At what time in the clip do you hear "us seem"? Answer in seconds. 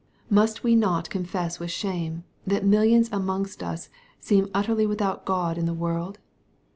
3.61-4.49